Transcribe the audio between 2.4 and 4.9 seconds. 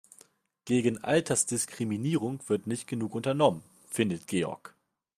wird nicht genug unternommen, findet Georg.